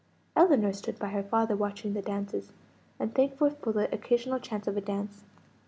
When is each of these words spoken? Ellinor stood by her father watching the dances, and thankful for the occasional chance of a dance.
Ellinor 0.35 0.73
stood 0.73 0.97
by 0.97 1.09
her 1.09 1.21
father 1.21 1.55
watching 1.55 1.93
the 1.93 2.01
dances, 2.01 2.51
and 2.99 3.13
thankful 3.13 3.51
for 3.51 3.71
the 3.71 3.93
occasional 3.93 4.39
chance 4.39 4.65
of 4.65 4.75
a 4.75 4.81
dance. 4.81 5.25